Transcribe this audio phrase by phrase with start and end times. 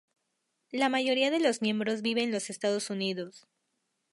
[0.71, 3.45] La mayoría de los miembros vive en los Estados Unidos.